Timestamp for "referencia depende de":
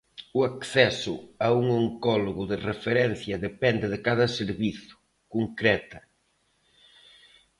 2.69-3.99